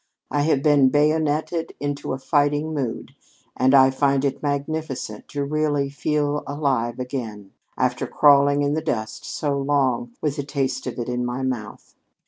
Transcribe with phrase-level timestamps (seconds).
[0.31, 3.13] I have been bayoneted into a fighting mood,
[3.55, 9.25] and I find it magnificent to really feel alive again, after crawling in the dust
[9.25, 11.93] so long, with the taste of it in my mouth.